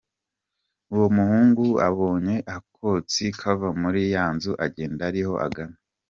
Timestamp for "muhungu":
1.17-1.65